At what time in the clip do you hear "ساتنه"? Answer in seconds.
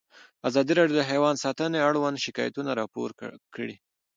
1.43-1.77